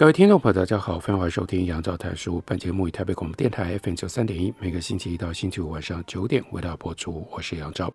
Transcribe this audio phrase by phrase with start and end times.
[0.00, 2.42] 各位听众朋友，大家好，欢迎收听杨照谈书。
[2.46, 7.28] 本节目以台北广播电台 FM 九三点一，每个星期一到星期五晚上九点为大家播出。
[7.30, 7.92] 我是杨照。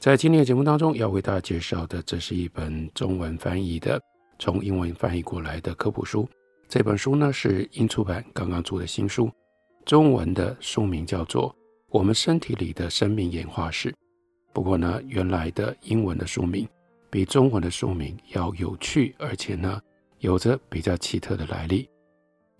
[0.00, 4.02] 在今天的节目当中，要为大家介绍的，这是一本中文翻译的，
[4.40, 6.28] 从英文翻译过来的科普书。
[6.68, 9.30] 这本书呢是英出版刚刚出的新书，
[9.84, 11.50] 中文的书名叫做
[11.90, 13.92] 《我们身体里的生命演化史》。
[14.52, 16.68] 不过呢，原来的英文的书名
[17.08, 19.80] 比中文的书名要有趣，而且呢。
[20.20, 21.88] 有着比较奇特的来历，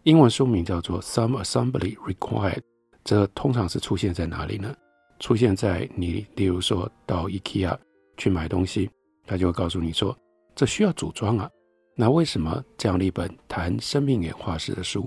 [0.05, 2.63] 英文书名叫做 Some Assembly Required。
[3.05, 4.75] 这通常是出现在哪里呢？
[5.19, 7.77] 出现在你，例如说到 IKEA
[8.17, 8.89] 去买东西，
[9.27, 10.17] 他就会告诉你说，
[10.55, 11.51] 这需要组装啊。
[11.97, 15.05] 那为什么这样的一本谈生命演化史的书，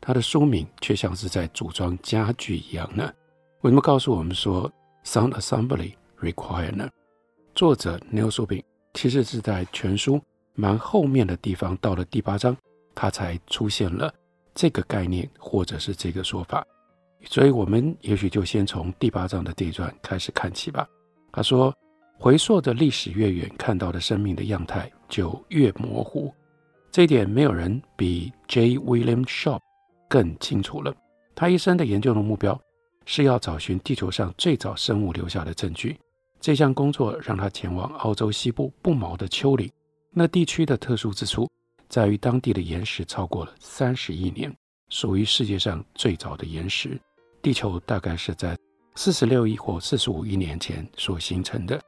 [0.00, 3.08] 它的书名却像是在组装家具一样呢？
[3.60, 4.68] 为什么告诉我们说
[5.04, 6.90] Some Assembly Required 呢？
[7.54, 8.64] 作者 Neil Subin
[8.94, 10.20] 其实是在全书。
[10.54, 12.56] 蛮后面的地方，到了第八章，
[12.94, 14.12] 他才出现了
[14.54, 16.66] 这个概念，或者是这个说法。
[17.24, 20.86] 所以，我们也许就先从第八章的第一段开始看起吧。
[21.32, 21.72] 他说
[22.18, 26.34] ：“回溯的历史越远，看到的生命的样态就越模糊。
[26.90, 28.76] 这一点，没有人比 J.
[28.76, 29.60] William Sharp
[30.08, 30.94] 更清楚了。
[31.34, 32.60] 他一生的研究的目标
[33.06, 35.98] 是要找寻地球上最早生物留下的证据。
[36.40, 39.70] 这项工作让他前往澳洲西部不毛的丘陵。”
[40.14, 41.50] 那地区的特殊之处
[41.88, 44.54] 在于，当地的岩石超过了三十亿年，
[44.90, 47.00] 属于世界上最早的岩石。
[47.40, 48.56] 地球大概是在
[48.94, 51.80] 四十六亿或四十五亿年前所形成的，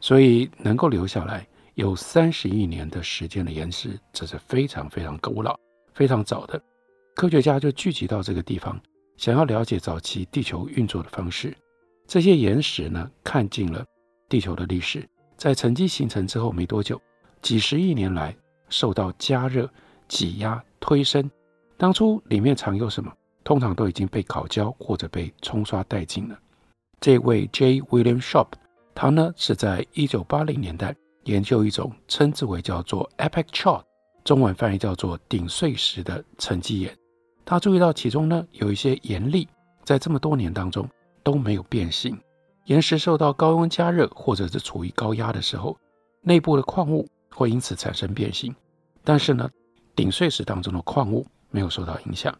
[0.00, 5.56] 所以能够留下来有三十亿年的时间的岩石，这是非常非常古老、
[5.94, 6.60] 非常早的。
[7.14, 8.80] 科学家就聚集到这个地方，
[9.16, 11.56] 想要了解早期地球运作的方式。
[12.08, 13.84] 这些岩石呢，看尽了
[14.28, 17.00] 地球的历史，在沉积形成之后没多久。
[17.42, 18.34] 几十亿年来
[18.68, 19.68] 受到加热、
[20.08, 21.30] 挤压、推升，
[21.76, 23.12] 当初里面藏有什么，
[23.42, 26.38] 通常都已经被烤焦或者被冲刷殆尽了。
[27.00, 27.80] 这位 J.
[27.82, 28.48] William Sharp，
[28.94, 33.82] 他呢是在一九八零年代研究一种称之为叫做 Epoch Chalk，
[34.22, 36.94] 中文翻译叫做顶碎石的沉积岩。
[37.44, 39.48] 他注意到其中呢有一些岩粒
[39.82, 40.88] 在这么多年当中
[41.22, 42.16] 都没有变形。
[42.66, 45.76] 岩石受到高温加热或者是处于高压的时候，
[46.20, 47.08] 内部的矿物。
[47.34, 48.54] 会因此产生变形，
[49.04, 49.48] 但是呢，
[49.94, 52.36] 顶碎石当中的矿物没有受到影响。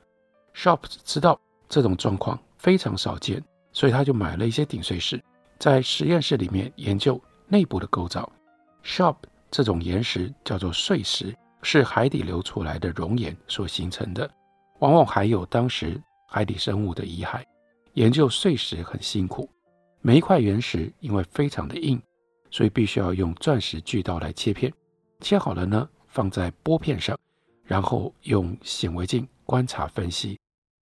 [0.54, 3.42] Sharp 知道这种状况非常少见，
[3.72, 5.22] 所以他就买了一些顶碎石，
[5.58, 8.30] 在实验室里面研究内部的构造。
[8.84, 9.16] Sharp
[9.50, 14.28] 这种岩石叫做碎石，是海底流出来的熔岩所形成的，
[14.80, 17.42] 往往还有当时海底生物的遗骸。
[17.94, 19.50] 研究碎石很辛苦，
[20.00, 22.00] 每一块原石因为非常的硬，
[22.50, 24.72] 所以必须要用钻石锯刀来切片。
[25.20, 27.18] 切好了呢，放在玻片上，
[27.64, 30.38] 然后用显微镜观察分析。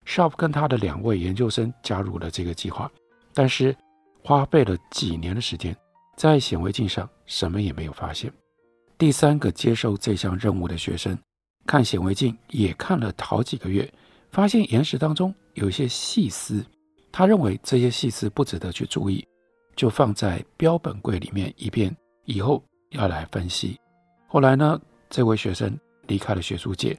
[0.06, 2.92] Sharp 跟他的两位研究生加入了这个计划，
[3.34, 3.76] 但是
[4.22, 5.76] 花费了几年的时间，
[6.16, 8.32] 在显微镜上什么也没有发现。
[8.98, 11.18] 第三个接受这项任务的学生
[11.66, 13.92] 看显微镜也看了好几个月，
[14.32, 16.64] 发现岩石当中有一些细丝，
[17.12, 19.26] 他认为这些细丝不值得去注意，
[19.76, 23.80] 就放在标本柜里面，以便以后要来分析。
[24.28, 25.78] 后来呢，这位学生
[26.08, 26.98] 离开了学术界，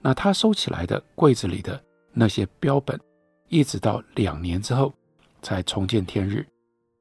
[0.00, 1.82] 那他收起来的柜子里的
[2.12, 2.98] 那些标本，
[3.48, 4.92] 一直到两年之后
[5.42, 6.46] 才重见天日。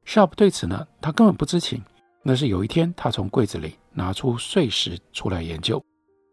[0.05, 1.83] Sharp 对此呢，他根本不知情。
[2.23, 5.81] 那是有一天，他从柜子里拿出碎石出来研究，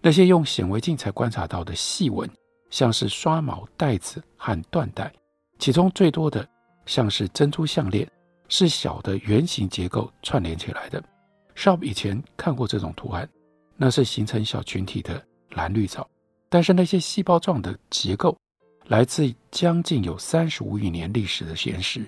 [0.03, 2.29] 那些用显微镜才观察到的细纹，
[2.69, 5.13] 像是刷毛带子和缎带，
[5.61, 6.45] 其中最多的
[6.85, 8.11] 像是珍珠项链，
[8.49, 11.03] 是小的圆形结构串联起来的。
[11.57, 13.29] Sharp 以前看过这种图案，
[13.77, 16.09] 那是形成小群体的蓝绿藻，
[16.49, 18.37] 但是那些细胞状的结构
[18.87, 22.05] 来自将近有三十五亿年历史的岩石。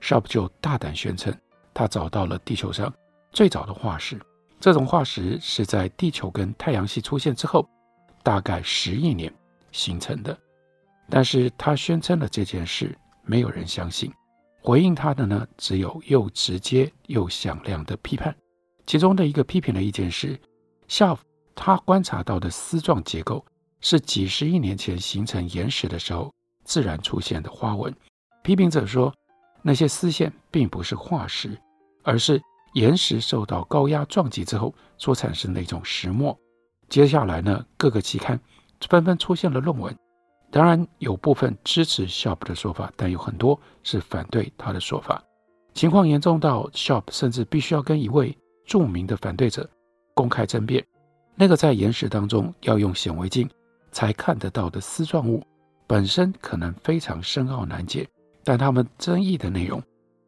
[0.00, 1.34] Sharp 就大胆宣称，
[1.72, 2.92] 他找到了地球上
[3.30, 4.20] 最早的化石。
[4.60, 7.68] 这种化石是在地球跟太阳系出现之后，
[8.22, 9.32] 大概十亿年
[9.72, 10.36] 形成的。
[11.08, 14.12] 但是他宣称了这件事，没有人相信。
[14.64, 18.32] 回应他的呢，只有又直接又响亮的批判。
[18.86, 20.38] 其中的一个批评的意见是
[20.88, 21.18] ，Sharp
[21.54, 23.44] 他观察到的丝状结构
[23.80, 26.32] 是几十亿年前形成岩石的时候
[26.64, 27.92] 自然出现的花纹。
[28.44, 29.12] 批评者说，
[29.62, 31.58] 那些丝线并不是化石，
[32.04, 32.40] 而是
[32.74, 36.38] 岩石受到高压撞击之后所产生的一种石墨。
[36.88, 38.40] 接下来呢，各个期刊
[38.88, 39.96] 纷纷出现了论文，
[40.52, 45.20] 当然有部分支持 Sharp 的说法，但有很多是反对他的说法。
[45.72, 49.66] 情况严重到 Sharp 甚至必须要跟一位著名的反对者
[50.12, 50.86] 公开争辩，
[51.34, 53.48] 那个在岩石当中要用显微镜
[53.90, 55.42] 才看得到的丝状物，
[55.86, 58.06] 本身可能非常深奥难解，
[58.44, 59.82] 但他们争议的内容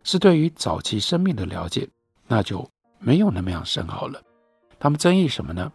[0.04, 1.86] 是对于早期生命的了解，
[2.26, 2.66] 那就
[2.98, 4.18] 没有那么样深奥了。
[4.78, 5.70] 他们争议什么呢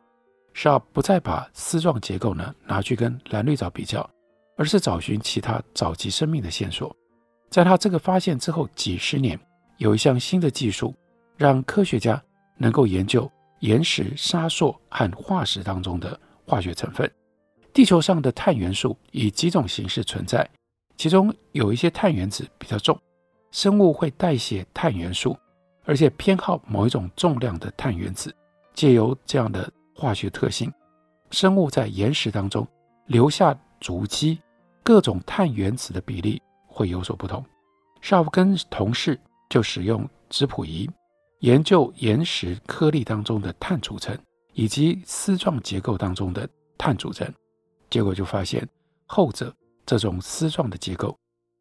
[0.55, 4.09] ？Sharp 不再把丝状结构呢拿去跟蓝绿藻比较，
[4.59, 6.95] 而是找寻其他早期生命的线索。
[7.49, 9.39] 在他这个发现之后几十年，
[9.77, 10.93] 有一项新的技术
[11.35, 12.21] 让科学家。
[12.61, 17.09] 能够研究岩石、沙塑和化石当中的化学成分。
[17.71, 20.45] 地球上的碳元素以几种形式存在，
[20.97, 22.99] 其中有一些碳原子比较重，
[23.51, 25.37] 生物会代谢碳元素，
[25.85, 28.35] 而且偏好某一种重量的碳原子。
[28.73, 30.69] 借由这样的化学特性，
[31.31, 32.67] 生物在岩石当中
[33.05, 34.37] 留下足迹，
[34.89, 37.45] 各种碳原子的比例会有所不同。
[38.01, 40.89] 绍夫跟同事就使用质谱仪。
[41.41, 44.17] 研究岩石颗粒当中的碳组成，
[44.53, 47.31] 以及丝状结构当中的碳组成，
[47.87, 48.67] 结果就发现
[49.05, 49.55] 后者
[49.85, 51.15] 这种丝状的结构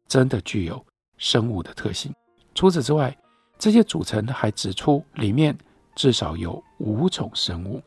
[0.07, 0.83] 真的具有
[1.19, 2.11] 生物的特性。
[2.55, 3.15] 除此之外，
[3.59, 5.55] 这些组成还指出里面
[5.93, 7.79] 至少有五种生物，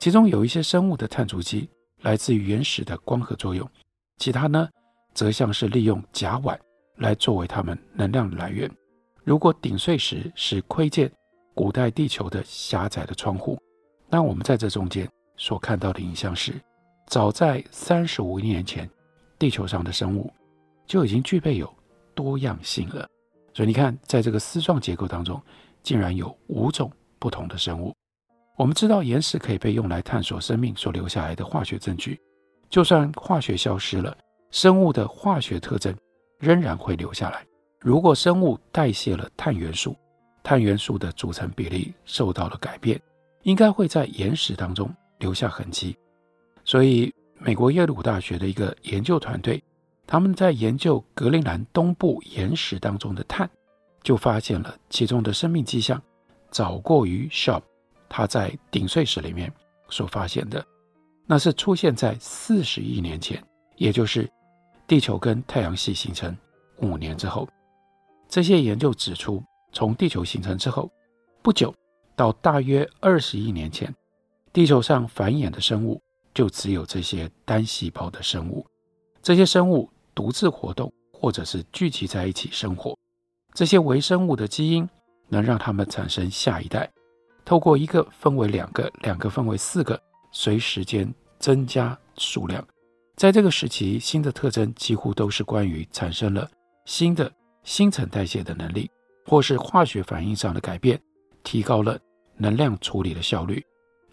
[0.00, 1.68] 其中有一些生物的碳足迹
[2.00, 3.64] 来自于原始的光合作用，
[4.22, 4.68] 其他呢
[5.14, 6.56] 则像是利用甲烷
[6.98, 8.70] 来作为它们能量的来源。
[9.24, 11.10] 如果顶碎石是窥见。
[11.54, 13.58] 古代地球的狭窄的窗户，
[14.08, 16.54] 那我们在这中间所看到的影像是，
[17.08, 18.88] 早在三十五亿年前，
[19.38, 20.32] 地球上的生物
[20.86, 21.70] 就已经具备有
[22.14, 23.06] 多样性了。
[23.52, 25.38] 所以你看，在这个丝状结构当中，
[25.82, 27.92] 竟然有五种不同的生物。
[28.56, 32.18] 我们知道，岩石可以被用来探索生命所留下来的化学证据。
[32.72, 34.16] 就算化学消失了，
[34.50, 35.94] 生物的化学特征
[36.38, 37.46] 仍然会留下来。
[37.78, 39.94] 如果生物代谢了碳元素，
[40.42, 42.98] 碳元素的组成比例受到了改变，
[43.42, 45.94] 应该会在岩石当中留下痕迹。
[46.64, 49.62] 所以，美国耶鲁大学的一个研究团队，
[50.06, 53.46] 他们在研究格陵兰东部岩石当中的碳，
[54.02, 56.02] 就发现了其中的生命迹象，
[56.50, 57.60] 早过于 Sharp
[58.08, 59.52] 他在顶碎石里面
[59.90, 60.64] 所发现的。
[61.32, 63.42] 那是出现在四十亿年前，
[63.76, 64.30] 也就是
[64.86, 66.36] 地球跟太阳系形成
[66.82, 67.48] 五年之后。
[68.28, 69.42] 这些研究指出，
[69.72, 70.92] 从地球形成之后
[71.40, 71.74] 不久，
[72.14, 73.90] 到大约二十亿年前，
[74.52, 75.98] 地球上繁衍的生物
[76.34, 78.66] 就只有这些单细胞的生物。
[79.22, 82.94] 这些生物独自活动，或者是聚集在一起生活。
[83.54, 84.86] 这些微生物的基因
[85.28, 86.86] 能让它们产生下一代。
[87.42, 89.98] 透过一个分为两个，两个分为四个，
[90.30, 91.10] 随时间
[91.42, 92.66] 增加数量。
[93.16, 96.50] 在这个时期，新的特征几乎都是关于产生了
[96.86, 97.30] 新的
[97.64, 98.90] 新陈代谢的能力。
[99.24, 101.00] 或是化学反应上的改变，
[101.44, 101.96] 提高了
[102.36, 103.64] 能量处理的效率，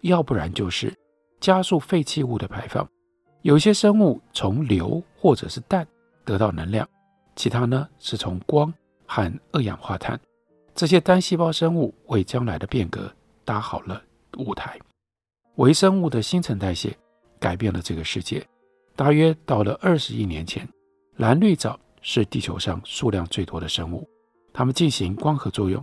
[0.02, 0.96] 要不然就是
[1.40, 2.88] 加速废弃物的排放。
[3.42, 5.84] 有些生物从硫或者是氮
[6.24, 6.88] 得到能量，
[7.34, 8.72] 其他呢是从光
[9.04, 10.18] 和二氧化碳。
[10.76, 13.12] 这些单细胞生物为将来的变革
[13.44, 14.00] 搭好了
[14.38, 14.78] 舞台。
[15.56, 16.96] 微生物的新陈代谢
[17.40, 18.46] 改变了这个世界。
[18.94, 20.68] 大约到了二十亿年前，
[21.16, 24.08] 蓝绿藻是地球上数量最多的生物。
[24.52, 25.82] 它们进行光合作用，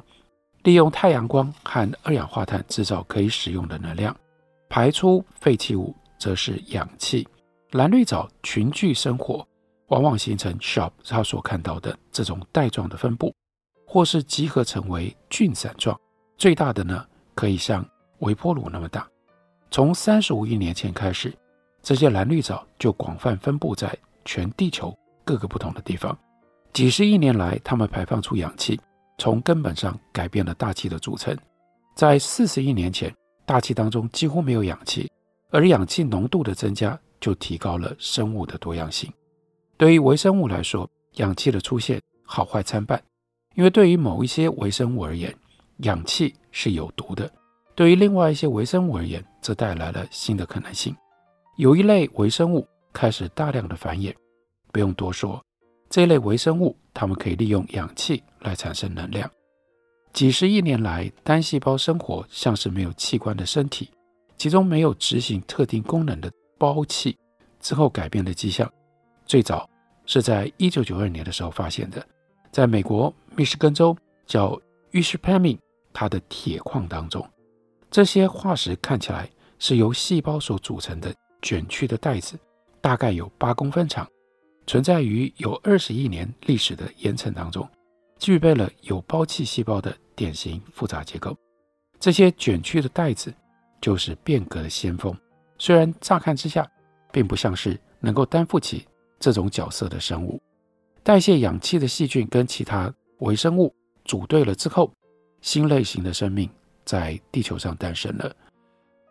[0.63, 4.15] 利用太阳光和二氧化碳制造可以使用的能量，
[4.69, 7.27] 排出废弃物则是氧气。
[7.71, 9.45] 蓝绿藻群聚生活，
[9.87, 13.33] 往往形成 Sharp 他所看到的这种带状的分布，
[13.85, 15.99] 或是集合成为菌伞状。
[16.37, 17.83] 最大的呢，可以像
[18.19, 19.07] 微波炉那么大。
[19.71, 21.33] 从三十五亿年前开始，
[21.87, 26.19] 这些蓝绿藻就广泛分布在全地球各个不同的地方。
[26.73, 28.77] 几十亿年来，它们排放出氧气，
[29.17, 31.33] 从根本上改变了大气的组成。
[31.95, 33.15] 在四十亿年前，
[33.45, 35.09] 大气当中几乎没有氧气，
[35.49, 39.09] 而氧气浓度的增加就提高了生物的多样性。
[39.77, 43.01] 对于微生物来说，氧气的出现好坏参半，
[43.55, 45.33] 因为对于某一些微生物而言，
[45.77, 47.25] 氧气是有毒的；
[47.75, 50.93] 对于另外一些微生物而言，则带来了新的可能性。
[51.57, 54.13] 有一类微生物开始大量的繁衍，
[54.71, 55.43] 不用多说。
[55.89, 59.27] 这一类微生物，它们可以利用氧气来产生能量。
[60.13, 63.89] 几十亿年来，单细胞生活像是没有器官的身体，
[64.37, 67.17] 其中没有执行特定功能的胞器
[67.59, 68.71] 之后改变的迹象。
[69.25, 69.67] 最早
[70.05, 72.05] 是在一九九二年的时候发现的，
[72.51, 73.97] 在美国密歇根州
[74.27, 74.55] 叫
[74.91, 75.57] Ishpeming，
[75.91, 77.27] 它的铁矿当中，
[77.89, 81.11] 这些化石看起来是由细胞所组成的
[81.41, 82.37] 卷曲的带子，
[82.81, 84.07] 大概有八公分长，
[84.65, 87.67] 存在于有二十亿年历史的岩层当中，
[88.17, 89.95] 具备了有胞器细胞的。
[90.17, 91.37] 典型复杂结构，
[91.99, 93.31] 这些卷曲的带子
[93.79, 95.15] 就是变革的先锋。
[95.59, 96.67] 虽然乍看之下，
[97.11, 98.83] 并不像是能够担负起
[99.19, 100.41] 这种角色的生物。
[101.03, 103.71] 代谢氧气的细菌跟其他微生物
[104.05, 104.91] 组队了之后，
[105.41, 106.49] 新类型的生命
[106.83, 108.35] 在地球上诞生了。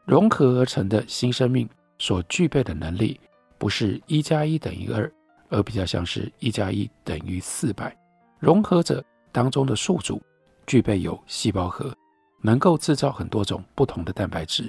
[0.06, 3.20] 融合而成的新生命所具备的能力，
[3.58, 5.10] 不是一加一等于二，
[5.48, 7.96] 而比较像是一加一等于四百。
[8.38, 10.20] 融合者当中的宿主。
[10.66, 11.96] 具备有细胞核，
[12.42, 14.68] 能够制造很多种不同的蛋白质，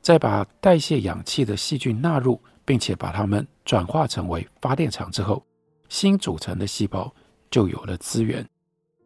[0.00, 5.44] 再把代谢氧气的细菌纳入，并且把它们转化成为发电厂之后，
[5.90, 7.14] 新组成的细胞
[7.50, 8.48] 就有了资源，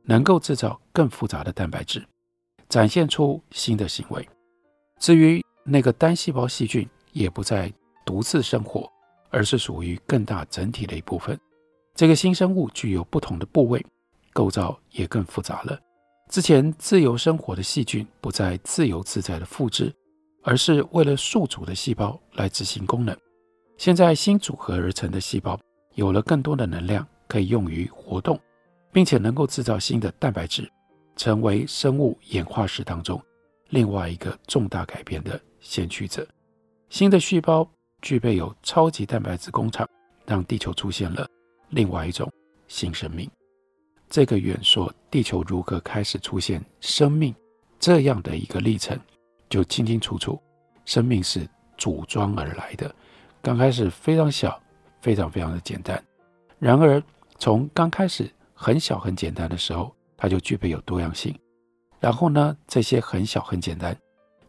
[0.05, 2.01] 能够制造更复杂的蛋白质，
[2.69, 4.25] 展现出新的行为。
[5.01, 7.73] 至于那个单细胞细菌，也不再
[8.05, 8.91] 独自生活，
[9.31, 11.39] 而是属于更大整体的一部分。
[11.95, 13.85] 这个新生物具有不同的部位，
[14.33, 15.79] 构造也更复杂了。
[16.31, 19.93] 之前自由生活的细菌不再自由自在的复制，
[20.43, 23.17] 而是为了宿主的细胞来执行功能。
[23.77, 25.59] 现在新组合而成的细胞
[25.95, 28.39] 有了更多的能量可以用于活动，
[28.93, 30.71] 并且能够制造新的蛋白质，
[31.17, 33.21] 成为生物演化史当中
[33.71, 36.27] 另外一个重大改变的先驱者。
[36.91, 37.67] 新的细胞
[38.03, 39.89] 具备有超级蛋白质工厂，
[40.27, 41.25] 让地球出现了
[41.69, 42.29] 另外一种
[42.67, 43.31] 新生命。
[44.09, 47.33] 这个远说地球如何开始出现生命
[47.79, 48.99] 这样的一个历程，
[49.49, 50.43] 就清清楚楚，
[50.85, 52.93] 生命是组装而来的。
[53.41, 54.61] 刚开始非常小，
[55.01, 56.05] 非常非常的简单。
[56.59, 57.01] 然而，
[57.39, 61.33] 从刚开始很小很简单的时候，它就具备有多样性。
[62.01, 63.97] 然后呢，这些很小很简单，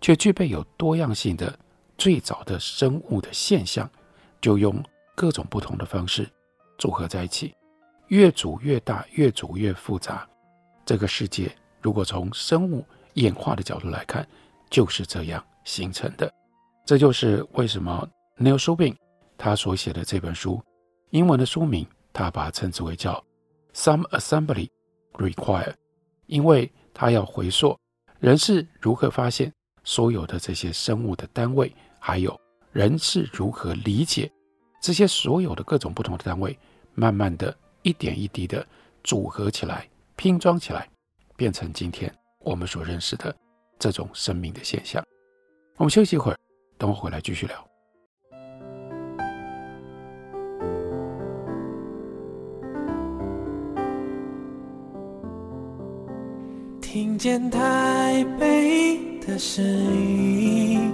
[0.02, 1.56] 却具备有多样性的
[2.02, 3.88] 最早的生物的现象，
[4.42, 6.28] 就用各种不同的方式
[6.80, 7.54] 组合在一起。
[8.08, 10.28] 越组越大，越组越复杂。
[10.84, 14.28] 这个世界，如果从生物演化的角度来看，
[14.68, 16.34] 就是这样形成的。
[16.88, 18.96] 这就是为什么 Neil Shubin
[19.38, 20.60] 他所写的这本书，
[21.12, 23.24] 英文的书名，他把它称之为叫
[23.76, 24.70] “Some Assembly
[25.14, 25.76] Required”，
[26.26, 27.78] 因为他要回溯
[28.18, 29.54] 人是如何发现
[29.84, 31.72] 所有的这些生物的单位，
[32.04, 32.38] 还有
[32.74, 34.30] 人是如何理解
[34.82, 36.58] 这些所有的各种不同的单位，
[36.96, 37.56] 慢慢的。
[37.84, 38.64] 一点一滴的
[39.04, 40.88] 组合起来，拼装起来，
[41.36, 43.36] 变成今天我们所认识的
[43.80, 45.04] 这种生命的现象。
[45.78, 46.38] 我们休息一会儿，
[46.78, 47.68] 等我回来继续聊。
[56.80, 60.94] 听见台北的声音，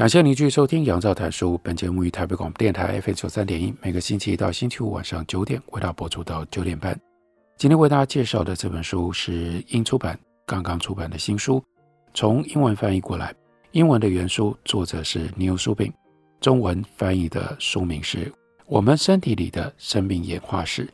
[0.00, 1.56] 感谢您继续收听《杨照谈书》。
[1.58, 6.98] 本节目于台北广播电台 FM 九三点一，每个星期一到星期五晚上九点为大家播出到九点半。
[7.58, 11.62] 今天为大家介绍的这本书是英出版刚刚出版的新书，
[12.14, 13.34] 从英文翻译过来。
[13.72, 15.92] 英文的原书作者是 Neil Shubin，
[16.40, 18.24] 中文翻译的书名是
[18.68, 20.86] 《我们身体里的生命演化史》。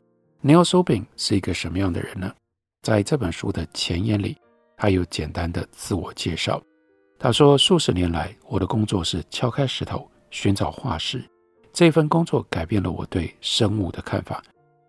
[0.44, 2.34] Neil Shubin 是一个什么样的人呢？
[2.82, 4.36] 在这本书的前言里，
[4.76, 6.60] 他有简单的自我介绍。
[7.18, 11.24] 他说：“数十年来，我的工作是敲开石头寻找化石。
[11.72, 14.42] 这份工作改变了我对生物的看法。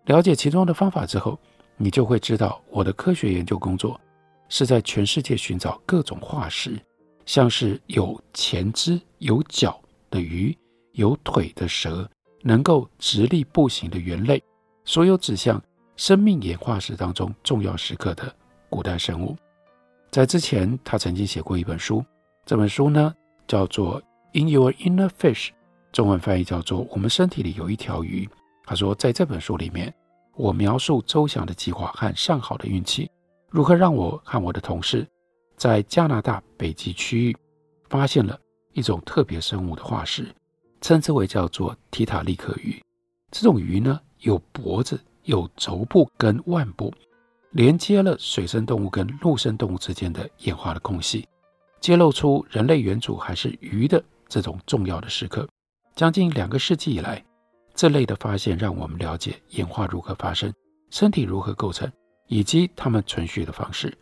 [0.05, 1.39] 了解其中的方法之后，
[1.77, 3.99] 你就会知道，我的科学研究工作
[4.49, 6.77] 是在全世界寻找各种化石，
[7.25, 9.79] 像是有前肢、有脚
[10.09, 10.55] 的鱼，
[10.93, 12.09] 有腿的蛇，
[12.41, 14.43] 能够直立步行的猿类，
[14.83, 15.61] 所有指向
[15.95, 18.33] 生命演化史当中重要时刻的
[18.69, 19.35] 古代生物。
[20.11, 22.03] 在之前，他曾经写过一本书。”
[22.47, 23.13] 这本书呢，
[23.45, 24.01] 叫做
[24.31, 25.47] 《In Your Inner Fish》，
[25.91, 28.25] 中文翻译叫做《我们身体里有一条鱼》。
[28.63, 29.93] 他说，在这本书里面，
[30.33, 33.11] 我描述周详的计划和上好的运气，
[33.49, 35.05] 如何让我和我的同事
[35.57, 37.35] 在加拿大北极区域
[37.89, 38.39] 发现了
[38.71, 40.33] 一种特别生物的化石，
[40.79, 42.81] 称之为叫做提塔利克鱼。
[43.29, 46.93] 这种鱼呢，有脖子、有轴部跟腕部，
[47.51, 51.27] 连接了水生动物跟陆生动物之间的演化的空隙，
[51.79, 55.47] 揭露出人类原主还是鱼的这种重要的时刻。
[55.95, 57.23] 将近两个世纪以来，
[57.73, 60.53] 这类的发现让我们了解演化如何发生，
[60.91, 61.91] 身体如何构成，
[62.27, 63.95] 以及它们存续的方式。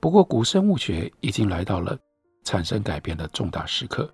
[0.00, 1.98] 不过，古生物学已经来到了
[2.44, 4.12] 产生改变的重大时刻，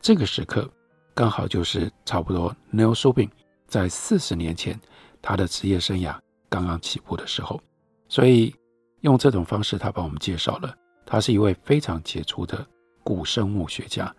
[0.00, 0.68] 这个时刻
[1.14, 3.28] 刚好就是差不多 Neil Shubin
[3.66, 4.78] 在四十年前，
[5.22, 7.60] 他的职业生涯刚刚起步的时候，
[8.08, 8.54] 所以
[9.02, 10.74] 用这种方式，他帮我们介绍了，
[11.10, 12.64] 他是一位非常杰出的
[13.02, 14.14] 古生物学家。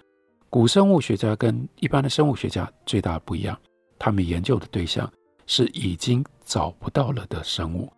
[0.50, 3.58] 古生物学家跟一般的生物学家最大的不一样，
[3.98, 5.10] 他们研究的对象
[5.48, 7.90] 是已经找不到了的生物，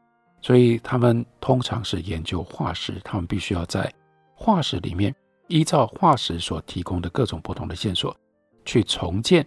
[0.43, 3.91] 所以他们通常是研究化石，他们必须要在
[4.35, 5.11] 化石里面
[5.47, 8.15] 依照化石所提供的各种不同的线索，
[8.63, 9.43] 去重建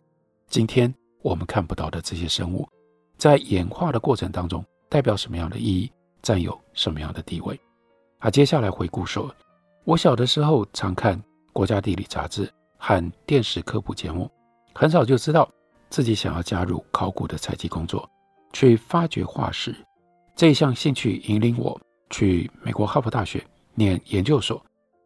[0.48, 0.92] 今天。
[1.22, 2.68] 我们看不到的这些生物，
[3.16, 5.90] 在演化的过程当中，代表什么样的意义，
[6.22, 7.58] 占有什么样的地位？
[8.26, 9.33] 他，接下来回顾说，
[9.85, 11.16] 我小的时候常看
[11.52, 14.28] 《国家地理》杂志和电视科普节目，
[14.75, 15.49] 很早就知道
[15.90, 18.11] 自己想要加入考古的采集工作，
[18.52, 19.73] 去发掘化石。
[20.35, 21.80] 这一项兴趣引领我
[22.11, 23.40] 去美国哈佛大学
[23.76, 24.61] 念研究所，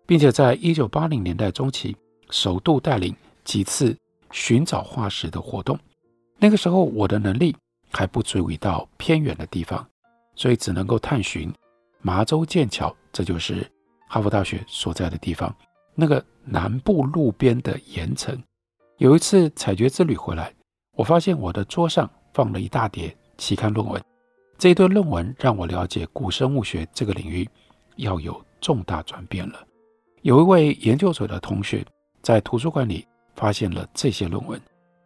[0.07, 1.95] 并且在一九八零年代中期，
[2.31, 3.95] 首度带领几次
[4.31, 5.79] 寻找化石的活动。
[6.39, 7.55] 那个时候，我的能力
[7.93, 9.87] 还不足以到偏远的地方，
[10.35, 11.53] 所以只能够探寻
[12.01, 13.71] 麻州剑桥，这就是
[14.09, 15.55] 哈佛大学所在的地方。
[15.95, 18.37] 那个南部路边的岩层，
[18.99, 20.53] 有一次采掘之旅回来，
[20.97, 24.03] 我发现我的桌上放了一大叠期刊论文。
[24.57, 27.49] 这一堆论文让我了解古生物学这个领域
[27.97, 29.67] 要有重大转变了。
[30.23, 31.85] 有一位研究所的同学
[32.23, 34.61] 在图书馆里发现了这些论文。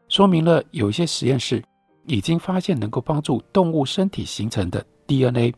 [0.09, 1.63] 说明了有一些实验室
[2.07, 5.55] 已经发现能够帮助动物身体形成的 DNA，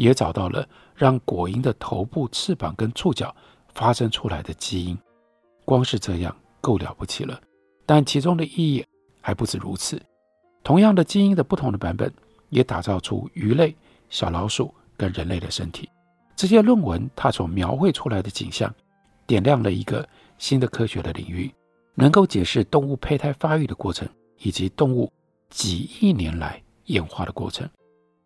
[0.00, 3.34] 也找到了让果蝇的头部、翅膀跟触角
[3.74, 4.98] 发生出来的基因。
[5.66, 7.38] 光是这样够了不起了，
[7.84, 8.82] 但其中的意义
[9.20, 10.00] 还不止如此。
[10.64, 12.10] 同样的基因的不同的版本，
[12.48, 13.76] 也打造出鱼类、
[14.08, 15.86] 小老鼠跟人类的身体。
[16.34, 18.74] 这些论文它所描绘出来的景象，
[19.26, 20.08] 点亮了一个
[20.38, 21.52] 新的科学的领域。
[21.94, 24.08] 能够解释动物胚胎发育的过程，
[24.38, 25.12] 以及动物
[25.50, 27.68] 几亿年来演化的过程。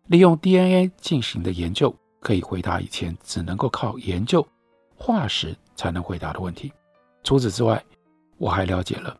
[0.07, 4.45] 利用 DNA 进行的研究，可以回答以前只能够靠研究
[4.95, 6.71] 化石才能回答的问题。
[7.23, 7.83] 除此之外，
[8.37, 9.17] 我还了解了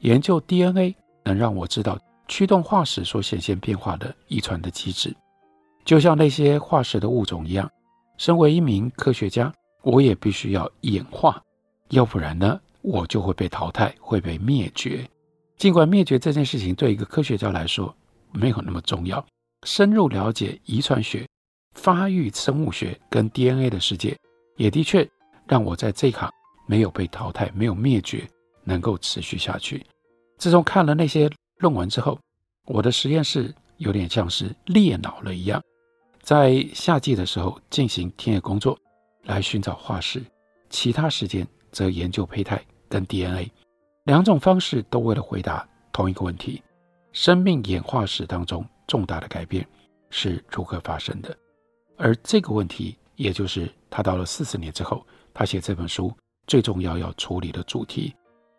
[0.00, 5.14] 研究 DNA 能让我知道驱动化石所显现变化的遗传的机制。
[5.84, 7.70] 就像那些化石的物种一样，
[8.18, 9.50] 身为一名科学家，
[9.82, 11.42] 我也必须要演化，
[11.88, 12.60] 要不然呢？
[12.82, 15.08] 我就会被淘汰，会被灭绝。
[15.56, 17.94] 尽管灭绝这件事情对一个科学家来说
[18.30, 19.24] 没有那么重要，
[19.64, 21.26] 深入了解遗传学、
[21.74, 24.16] 发育生物学跟 DNA 的世界，
[24.56, 25.08] 也的确
[25.46, 26.30] 让我在这一行
[26.66, 28.28] 没有被淘汰，没有灭绝，
[28.64, 29.84] 能够持续下去。
[30.36, 32.18] 自从看了那些论文之后，
[32.66, 35.62] 我的实验室有点像是裂脑了一样，
[36.22, 38.78] 在夏季的时候进行田野工作，
[39.24, 40.22] 来寻找化石，
[40.70, 42.62] 其他时间则研究胚胎。
[42.90, 43.52] 跟 DNA
[44.04, 46.62] 两种方式都为了回答同一个问题：
[47.12, 49.64] 生命演化史当中重大的改变
[50.10, 51.36] 是如何发生的？
[51.96, 56.12] 而这个问题，也就是他到了四十年之后，他写这本书
[56.46, 58.12] 最重要要处理的主题。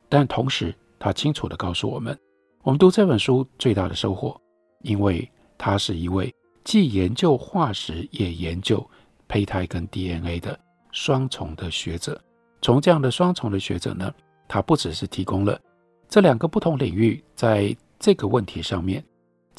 [0.08, 2.18] 但同时，他清楚地告诉我们，
[2.64, 4.40] 我们读这本书最大的收获，
[4.84, 8.88] 因为他是一位既研究化石也研究
[9.28, 10.60] 胚胎跟 DNA 的
[10.92, 12.22] 双重的学者。
[12.62, 14.14] 从这样的双重的学者呢，
[14.48, 15.60] 他不只是提供了
[16.10, 19.04] 这两个不同领域在这个问题上面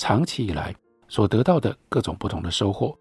[0.00, 0.74] 长期以来
[1.08, 2.96] 所得到的各种不同的收获，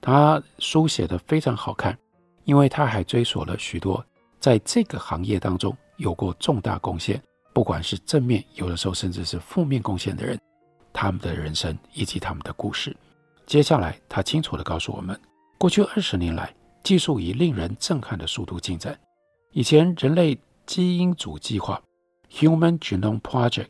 [0.00, 1.96] 他书写的非常好看，
[2.42, 4.04] 因为他还追索了许多
[4.40, 7.22] 在这个行业当中有过重大贡献，
[7.54, 10.36] 不管是正面，有的时候甚至是负面贡献的人，
[10.92, 12.96] 他们的人生以及他们的故事。
[13.46, 15.18] 接下来，他清楚地告诉我们，
[15.56, 18.98] 过去二十年来，技术以令人震撼的速度进展。
[19.52, 20.36] 以前人类
[20.66, 21.80] 基因组计划
[22.28, 23.68] （Human Genome Project）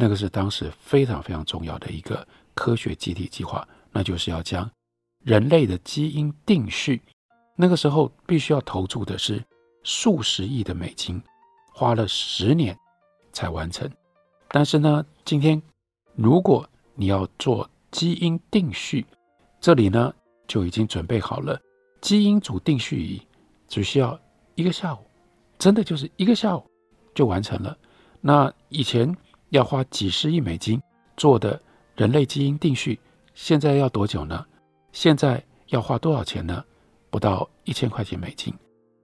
[0.00, 4.70] 那个是当时非常非常重要的一个科学集体计划，那就是要将
[5.24, 7.02] 人类的基因定序。
[7.56, 9.42] 那个时候必须要投注的是
[9.82, 11.20] 数十亿的美金，
[11.74, 12.78] 花了十年
[13.32, 13.90] 才完成。
[14.46, 15.60] 但是呢，今天
[16.14, 19.04] 如果你要做基因定序，
[19.60, 20.14] 这里呢
[20.46, 21.60] 就已经准备好了
[22.00, 23.20] 基因组定序仪，
[23.66, 24.16] 只需要
[24.54, 24.98] 一个下午，
[25.58, 26.64] 真的就是一个下午
[27.16, 27.76] 就完成了。
[28.20, 29.12] 那以前
[29.50, 30.80] 要花几十亿美金
[31.16, 31.60] 做的
[31.94, 32.98] 人类基因定序，
[33.34, 34.44] 现在要多久呢？
[34.92, 36.64] 现在要花多少钱呢？
[37.10, 38.52] 不到一千块钱美金。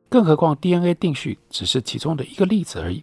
[0.09, 3.03] 更何况 DNA 定序只是其中的一个例子而已。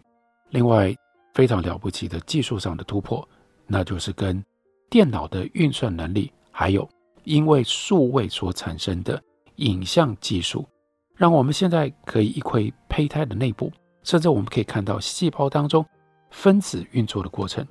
[0.51, 0.95] 另外，
[1.33, 3.27] 非常了不起的技术上的突破，
[3.67, 4.43] 那就是跟
[4.89, 6.87] 电脑的运算能力，还有
[7.23, 9.21] 因为数位所产生的
[9.55, 10.65] 影像技术，
[11.15, 13.71] 让我们现在可以一窥胚胎的内部，
[14.03, 15.85] 甚至我们可以看到细胞当中
[16.31, 17.65] 分子运作的过程。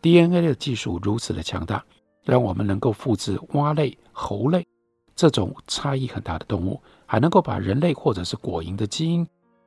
[0.00, 1.84] DNA 的技术如此的强大，
[2.22, 4.64] 让我们能够复制蛙类、猴类
[5.16, 9.26] 这种差异很大的动物，还能够把人类或者是果蝇的基因，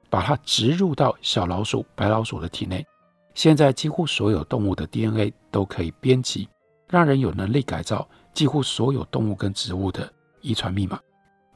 [0.09, 2.85] 把它植入到小老鼠、白老鼠的体内。
[3.33, 6.47] 现在几乎所有动物的 DNA 都可以编辑，
[6.87, 10.99] 让人有能力改造几乎所有动物跟植物的遗传密码。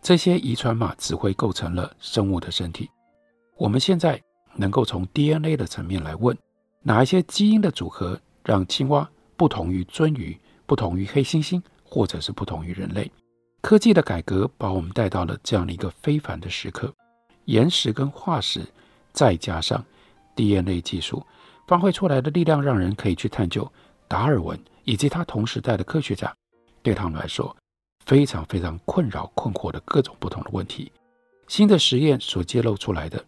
[0.02, 2.90] 这些遗传码只会构成了生物的身体。
[3.58, 4.20] 我们现在
[4.56, 6.36] 能够从 DNA 的层面来问，
[6.84, 13.12] 哪一些基因的组合让青蛙不同于鳟鱼、不同于黑猩猩，或者是不同于人类？
[13.62, 16.92] 科技的改革把我们带到了这样的一个非凡的时刻。
[17.46, 18.66] 岩石跟化石，
[19.14, 19.84] 再加上
[20.36, 21.26] DNA 技术。
[21.68, 23.72] 发挥出来的力量，让人可以去探究
[24.08, 26.36] 达尔文以及他同时代的科学家，
[26.82, 27.56] 对他们来说
[28.06, 30.92] 非常非常困扰困惑的各种不同的问题。
[31.48, 33.24] 新的实验所揭露出来的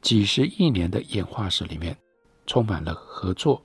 [0.00, 1.96] 几十亿年的演化史里面，
[2.46, 3.62] 充满了合作、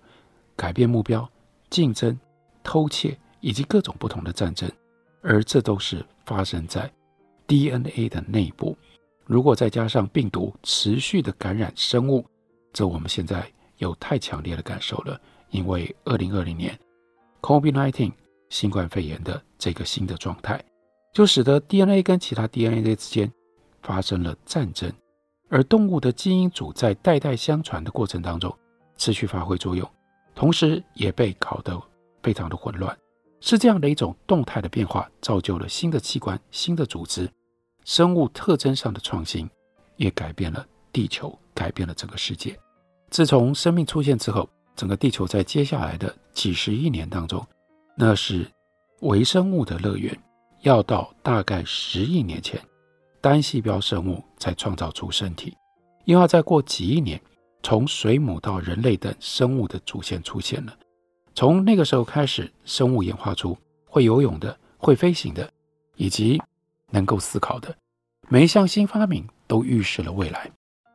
[0.56, 1.30] 改变目标、
[1.70, 2.20] 竞争、
[2.63, 4.70] 偷窃以及各种不同的战争，
[5.22, 6.92] 而这都是发生在
[7.48, 8.78] DNA 的内部。
[9.26, 12.26] 如果再加上病毒持续的感染生物，
[12.74, 13.52] 这我们现在。
[13.80, 15.18] 有太强烈的感受了，
[15.52, 16.78] 因为二零二零年
[17.39, 18.12] COVID-19
[18.50, 20.62] 新冠肺炎的这个新的状态，
[21.13, 23.32] 就使得 DNA 跟其他 DNA 之间
[23.82, 24.92] 发生了战争，
[25.48, 28.54] 而动物的基因组在代代相传的过程当中
[28.99, 29.89] 持续发挥作用，
[30.35, 31.81] 同时也被搞得
[32.21, 32.95] 非常的混乱。
[33.41, 37.27] 是这样的一种动态的变化，造就了新的器官、新的组织，
[37.85, 39.49] 生物特征上的创新，
[39.95, 42.55] 也改变了地球，改变了整个世界。
[43.09, 47.43] 自从生命出现之后，整个地球在接下来的几十亿年当中，
[47.95, 48.45] 那是
[48.99, 50.15] 微生物的乐园。
[50.63, 52.62] 要到大概十亿年前，
[53.21, 55.55] 单细胞生物才创造出身体，
[56.03, 57.17] 因为要再过几亿年，
[57.63, 60.78] 从水母到人类等生物的祖先出现了。
[61.36, 65.50] 从那个时候开始，生物演化出会游泳的、会飞行的，
[65.95, 66.41] 以及
[66.89, 67.76] 能够思考的。
[68.28, 70.52] 每一项新发明都预示了未来。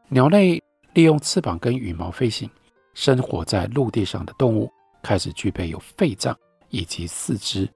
[0.08, 0.62] 鸟类。
[0.94, 2.48] 利用翅膀跟羽毛飞行，
[2.94, 4.70] 生活在陆地上的动物
[5.02, 6.38] 开始具备有肺脏
[6.70, 7.68] 以及四肢，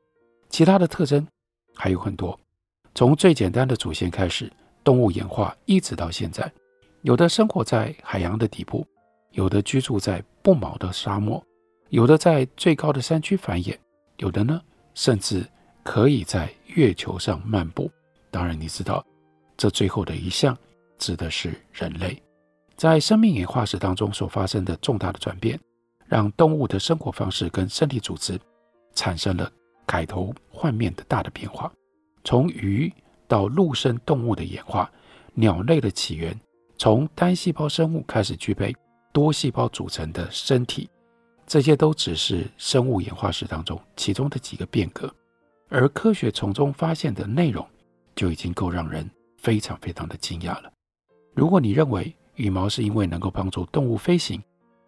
[0.49, 1.27] 其他的特征
[1.75, 2.39] 还有很多。
[2.95, 4.49] 从最简单的祖先开始，
[4.85, 6.49] 动物演化一直到现在，
[7.03, 8.87] 有的生活在海洋的底部，
[9.33, 11.43] 有的居住在不毛的沙漠，
[11.91, 13.77] 有的在最高的山区繁衍，
[14.17, 14.61] 有的呢
[14.95, 15.47] 甚至
[15.85, 17.91] 可以在月球上漫步。
[18.31, 19.05] 当然，你知道，
[19.57, 20.57] 这最后的一项
[20.99, 22.21] 指的是人类。
[22.77, 25.59] 在生命演化史当中所发生的重大的转变，
[26.07, 28.39] 让动物的生活方式跟身体组织
[28.95, 29.51] 产生了
[29.87, 31.73] 改头换面的大的变化。
[32.25, 32.93] 从鱼
[33.27, 34.91] 到陆生动物的演化，
[35.35, 36.39] 鸟类的起源，
[36.79, 38.75] 从单细胞生物开始具备
[39.13, 40.89] 多细胞组成的身体，
[41.45, 45.13] 这些都只是生物演化史当中其中的几个变革。
[45.69, 47.67] 而科学从中发现的内容，
[48.15, 50.73] 就已经够让人非常非常的惊讶了。
[51.35, 54.41] 如果你认为，羽毛是因为能够帮助动物飞行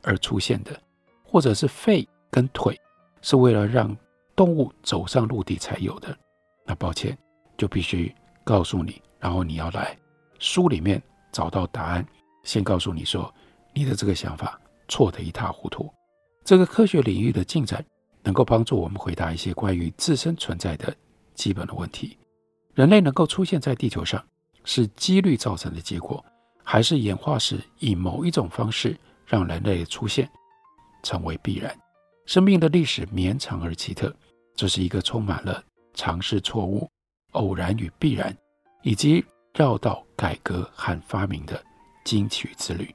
[0.02, 0.80] 而出现的，
[1.24, 2.80] 或者是肺跟腿
[3.20, 3.94] 是为了让
[4.36, 6.16] 动物走上陆地才有的。
[6.64, 7.18] 那抱歉，
[7.58, 9.98] 就必须告诉你，然后你要来
[10.38, 12.06] 书里面找到答案。
[12.42, 13.32] 先告诉你说，
[13.74, 15.92] 你的这个想法错得一塌糊涂。
[16.44, 17.84] 这个科学领域的进展
[18.22, 20.94] 能够帮助我们回答一些关于自身存在的
[21.34, 22.16] 基本的问题。
[22.74, 24.24] 人类能够出现在地球上，
[24.64, 26.24] 是几率造成的结果。
[26.62, 30.30] 还是演化时以某一种方式让人类出现，
[31.02, 31.76] 成为必然。
[32.26, 34.14] 生命的历史绵长而奇特，
[34.54, 35.62] 这是一个充满了
[35.94, 36.88] 尝试、错误、
[37.32, 38.36] 偶然与必然，
[38.82, 41.58] 以及绕道改革和发明的
[42.04, 42.94] 金曲之旅。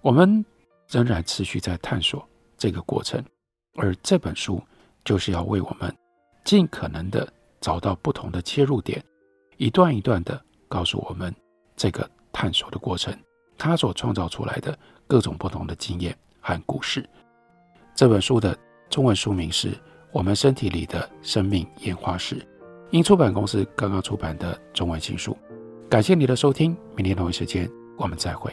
[0.00, 0.42] 我们
[0.88, 3.22] 仍然持续在探索这个过程，
[3.74, 4.58] 而这本书
[5.04, 5.94] 就是要为我们
[6.42, 7.30] 尽可能的
[7.60, 9.04] 找到不同的切入点，
[9.58, 11.34] 一段一段的告诉我们
[11.76, 12.08] 这个。
[12.34, 13.14] 探索的过程，
[13.58, 17.06] 它所创造出来的各种不同的经验和故事。
[17.94, 18.58] 这本书的
[18.88, 19.70] 中文书名是
[20.12, 22.36] 《我们身体里的生命演化史》，
[22.90, 25.36] 英出版公司刚刚出版的中文新书。
[25.92, 28.50] 感谢你的收听，明天同一时间我们再会。